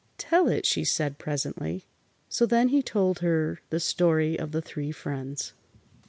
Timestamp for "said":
0.83-1.19